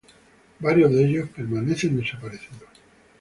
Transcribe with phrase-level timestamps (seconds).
[0.61, 2.67] Varios de ellos permanecen desaparecidos.